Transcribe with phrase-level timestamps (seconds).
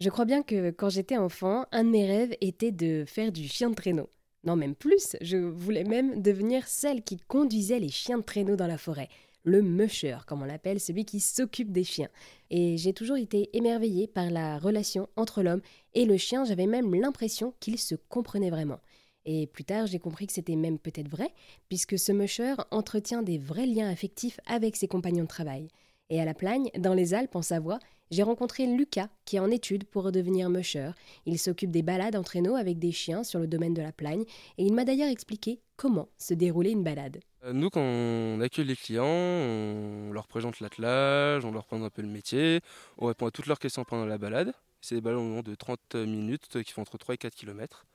[0.00, 3.46] Je crois bien que quand j'étais enfant, un de mes rêves était de faire du
[3.46, 4.08] chien de traîneau.
[4.44, 8.66] Non, même plus, je voulais même devenir celle qui conduisait les chiens de traîneau dans
[8.66, 9.10] la forêt.
[9.44, 12.08] Le musher, comme on l'appelle, celui qui s'occupe des chiens.
[12.48, 15.60] Et j'ai toujours été émerveillée par la relation entre l'homme
[15.92, 18.80] et le chien, j'avais même l'impression qu'ils se comprenaient vraiment.
[19.26, 21.28] Et plus tard, j'ai compris que c'était même peut-être vrai,
[21.68, 25.68] puisque ce musher entretient des vrais liens affectifs avec ses compagnons de travail.
[26.10, 27.78] Et à La Plagne, dans les Alpes, en Savoie,
[28.10, 30.90] j'ai rencontré Lucas, qui est en étude pour devenir musher.
[31.24, 34.24] Il s'occupe des balades en traîneau avec des chiens sur le domaine de la Plagne,
[34.58, 37.20] et il m'a d'ailleurs expliqué comment se déroulait une balade.
[37.44, 41.90] Euh, nous, quand on accueille les clients, on leur présente l'attelage, on leur présente un
[41.90, 42.60] peu le métier,
[42.98, 44.52] on répond à toutes leurs questions pendant la balade.
[44.80, 47.86] C'est des balades de 30 minutes qui font entre 3 et 4 km.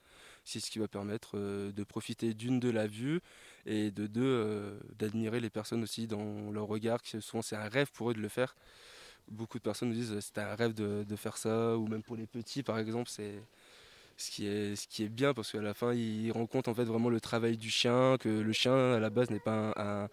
[0.46, 3.20] C'est ce qui va permettre euh, de profiter d'une de la vue
[3.66, 7.00] et de deux euh, d'admirer les personnes aussi dans leur regard.
[7.18, 8.54] Souvent c'est un rêve pour eux de le faire.
[9.28, 12.14] Beaucoup de personnes nous disent que c'était un rêve de, faire ça, ou même pour
[12.14, 13.42] les petits par exemple, c'est
[14.16, 14.46] ce qui
[15.02, 18.16] est bien parce qu'à la fin ils rencontrent en fait vraiment le travail du chien,
[18.16, 20.08] que le chien à la base n'est pas un,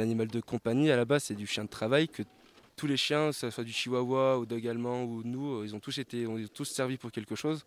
[0.00, 2.22] animal de compagnie, à la base c'est du chien de travail, que
[2.74, 5.80] tous les chiens, que ce soit du chihuahua ou dog allemand ou nous, ils ont
[5.80, 7.66] tous été, ont tous servi pour quelque chose.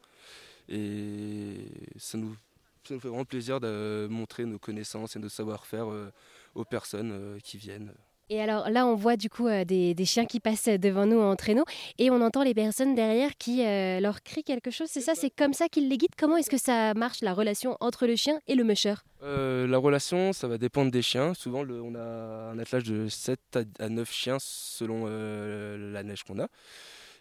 [0.70, 1.56] Et
[1.98, 2.36] ça nous,
[2.84, 6.12] fait vraiment plaisir de montrer nos connaissances et nos savoir-faire euh,
[6.56, 7.94] aux personnes euh, qui viennent.
[8.30, 11.38] Et alors là, on voit du coup euh, des, chiens qui passent devant nous en
[11.38, 11.64] traîneau
[11.98, 14.90] et on entend les personnes derrière qui leur crient quelque chose.
[14.92, 16.16] C'est ça, c'est comme ça qu'ils les guident?
[16.18, 20.34] Comment est-ce que ça marche la relation entre le chien et le musher La relation,
[20.34, 21.34] ça va dépendre des chiens.
[21.34, 26.50] Souvent, on a un attelage de 7 à 9 chiens selon la neige qu'on a.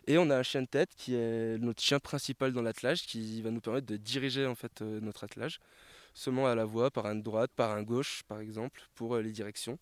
[0.09, 3.43] Et on a un chien de tête qui est notre chien principal dans l'attelage qui
[3.43, 5.59] va nous permettre de diriger en fait euh, notre attelage
[6.15, 9.33] seulement à la voie par un droite, par un gauche par exemple pour euh, les
[9.33, 9.79] directions.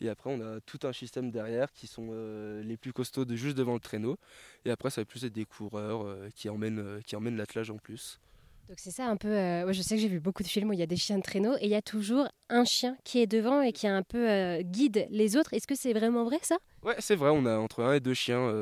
[0.00, 3.34] Et après on a tout un système derrière qui sont euh, les plus costauds de
[3.34, 4.18] juste devant le traîneau.
[4.64, 6.06] Et après ça va plus être des coureurs
[6.36, 8.20] qui emmènent, qui emmènent l'attelage en plus.
[8.68, 9.30] Donc c'est ça un peu.
[9.72, 11.22] je sais que j'ai vu beaucoup de films où il y a des chiens de
[11.22, 14.02] traîneau et il y a toujours un chien qui est devant et qui a un
[14.02, 15.54] peu guide les autres.
[15.54, 16.58] Est-ce que c'est vraiment vrai ça?
[16.82, 17.30] Ouais, c'est vrai.
[17.30, 18.52] On a entre un et deux chiens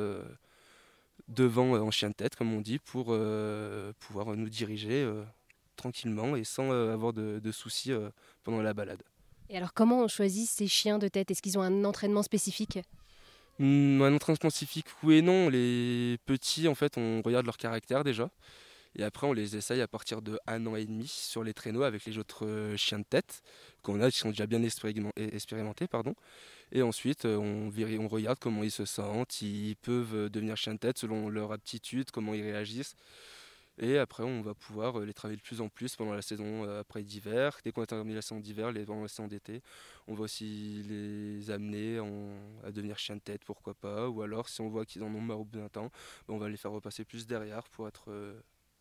[1.29, 5.25] devant euh, en chien de tête, comme on dit, pour euh, pouvoir nous diriger euh,
[5.77, 7.93] tranquillement et sans avoir de, soucis
[8.43, 9.03] pendant la balade.
[9.51, 11.31] Et alors comment on choisit ces chiens de tête?
[11.31, 12.79] Est-ce qu'ils ont un entraînement spécifique?
[13.59, 15.49] Hmm, Un entraînement spécifique, oui et non.
[15.49, 18.31] Les petits, en fait, on regarde leur caractère déjà.
[18.97, 21.83] Et après, on les essaye à partir de un an et demi sur les traîneaux
[21.83, 23.43] avec les autres euh, chiens de tête
[23.83, 25.89] qu'on a, qui sont déjà bien expérimentés.
[25.89, 26.15] Pardon.
[26.71, 29.43] Et ensuite, euh, on, regarde comment ils se sentent.
[29.43, 32.95] Ils peuvent euh, devenir chiens de tête selon leur aptitude, comment ils réagissent.
[33.79, 37.03] Et après, on va pouvoir les travailler de plus en plus pendant la saison après
[37.03, 37.59] d'hiver.
[37.65, 39.63] Dès qu'on a terminé la saison d'hiver, les pendant la saison d'été,
[40.07, 41.99] on va aussi les amener
[42.63, 44.09] à devenir chiens de tête, pourquoi pas.
[44.09, 45.91] Ou alors, si on voit qu'ils en ont marre au bout d'un temps,
[46.29, 48.13] on va les faire repasser plus derrière pour être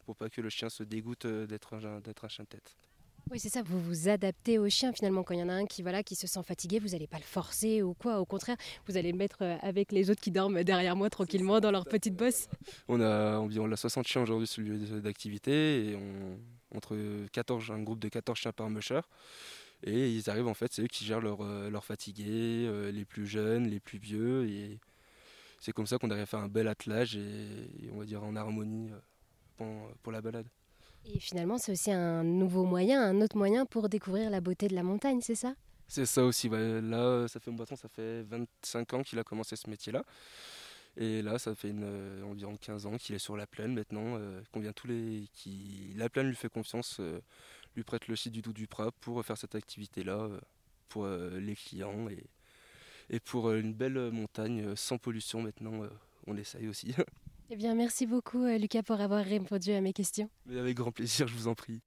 [0.03, 2.75] pour pas que le chien se dégoûte euh, d'être un, un chien de tête.
[3.31, 5.23] Oui, c'est ça, vous vous adaptez au chien finalement.
[5.23, 7.17] Quand il y en a un qui, voilà, qui se sent fatigué, vous n'allez pas
[7.17, 8.19] le forcer ou quoi.
[8.19, 11.59] Au contraire, vous allez le mettre euh, avec les autres qui dorment derrière moi tranquillement
[11.59, 12.47] dans leur petite bosse.
[12.87, 16.97] On a environ 60 chiens aujourd'hui sur le lieu d'activité et on, entre
[17.31, 19.01] 14, un groupe de 14 chiens par musher.
[19.85, 23.25] Et ils arrivent en fait, c'est eux qui gèrent leurs leur euh, fatigués, les plus
[23.25, 24.47] jeunes, les plus vieux.
[24.49, 24.79] Et
[25.59, 28.35] c'est comme ça qu'on arrive à faire un bel attelage et on va dire en
[28.35, 28.91] harmonie
[29.57, 30.47] pour, la balade.
[31.05, 34.75] Et finalement, c'est aussi un nouveau moyen, un autre moyen pour découvrir la beauté de
[34.75, 35.53] la montagne, c'est ça?
[35.87, 36.49] C'est ça aussi.
[36.49, 40.03] Là, ça fait mon bâton, ça fait 25 ans qu'il a commencé ce métier-là.
[40.95, 44.17] Et là, ça fait une, euh, environ 15 ans qu'il est sur la plaine maintenant.
[44.17, 47.19] Euh, vient tous les, qui, la plaine lui fait confiance, euh,
[47.75, 50.39] lui prête le site du Doux du Prat pour faire cette activité-là euh,
[50.89, 52.23] pour les clients et,
[53.09, 55.81] et pour une belle montagne sans pollution maintenant.
[56.27, 56.93] on essaye aussi.
[57.53, 60.27] Eh bien, merci beaucoup, euh, Lucas, pour avoir répondu à mes questions.
[60.47, 61.83] Mais avec grand plaisir, je vous en prie.